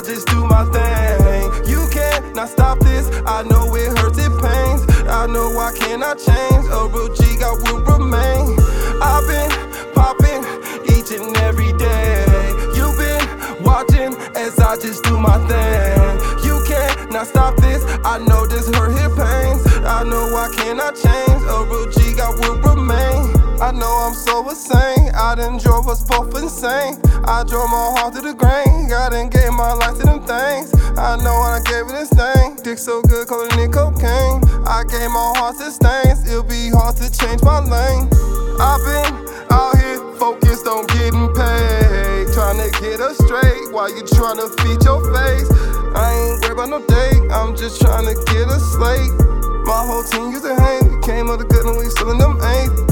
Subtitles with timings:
[0.00, 1.68] I just do my thing.
[1.68, 3.06] You can't stop this.
[3.26, 4.80] I know it hurts, it pains.
[5.06, 6.64] I know I cannot change.
[6.72, 8.56] A real G, I will remain.
[9.02, 9.52] I've been
[9.92, 10.40] popping
[10.88, 12.24] each and every day.
[12.72, 16.46] You've been watching as I just do my thing.
[16.48, 17.84] You can't not stop this.
[18.02, 19.84] I know this hurt, it pains.
[19.84, 21.42] I know I cannot change.
[21.44, 23.36] A real G, I will remain.
[23.60, 24.99] I know I'm so insane.
[25.30, 26.98] I done drove us both insane.
[27.22, 28.90] I drove my heart to the grain.
[28.90, 30.74] I done gave my life to them things.
[30.98, 32.58] I know I gave it this thing.
[32.66, 34.42] Dick so good, calling it cocaine.
[34.66, 36.26] I gave my heart to stains.
[36.26, 38.10] It'll be hard to change my lane.
[38.58, 39.14] I've been
[39.54, 42.26] out here focused on getting paid.
[42.34, 45.46] Trying to get us straight while you trying to feed your face.
[45.94, 47.30] I ain't worried about no date.
[47.30, 49.14] I'm just trying to get us slate.
[49.62, 50.90] My whole team used to hang.
[50.90, 52.89] We came up the good and we still in them ain't.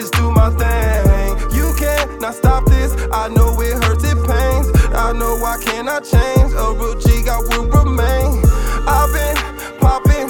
[0.00, 1.30] Just do my thing.
[1.58, 2.94] You can't not stop this.
[3.12, 4.66] I know it hurts, it pains.
[4.94, 6.52] I know I cannot change.
[6.52, 8.44] A real G, I will remain.
[8.86, 9.36] I've been
[9.80, 10.28] popping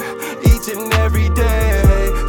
[0.49, 1.83] each and every day.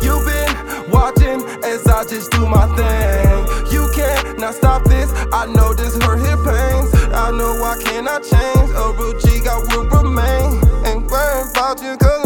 [0.05, 3.73] You've been watching as I just do my thing.
[3.73, 5.11] You can't not stop this.
[5.33, 6.91] I know this hurt, it pains.
[7.15, 8.71] I know I cannot change.
[8.77, 10.61] A real G, I will remain
[11.71, 12.20] about you cause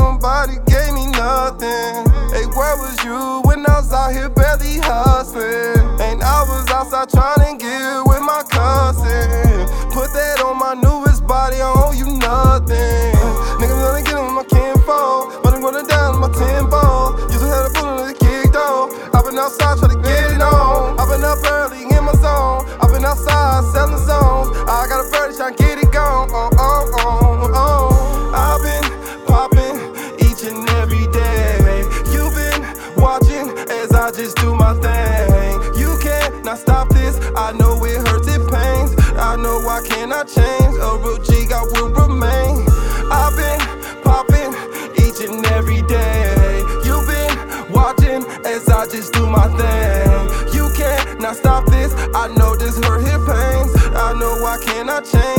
[7.11, 9.69] trying to get with my cousin.
[9.93, 13.13] Put that on my newest body, I owe you nothing.
[13.61, 17.17] Niggas wanna get in my kinfolk, but I'm running down my tempo.
[17.29, 18.89] Used to have a bullet in the kick though.
[19.13, 20.99] I've been outside trying to get it on.
[20.99, 22.65] I've been up early in my zone.
[22.81, 24.57] I've been outside selling songs.
[24.65, 26.29] I got a birdie trying to get it gone.
[26.33, 28.33] Oh, oh, oh.
[28.33, 28.85] I've been
[29.27, 29.77] popping
[30.25, 31.85] each and every day.
[32.15, 32.61] You've been
[32.97, 35.61] watching as I just do my thing.
[35.77, 36.94] You can't not stop.
[37.37, 38.95] I know it hurts, it pains.
[39.19, 40.75] I know I cannot change.
[40.79, 42.65] A real G, I will remain.
[43.11, 44.55] I've been popping
[45.03, 46.63] each and every day.
[46.85, 50.55] You've been watching as I just do my thing.
[50.55, 51.93] You can't not stop this.
[52.15, 53.71] I know this hurt, it pains.
[53.95, 55.35] I know I cannot change.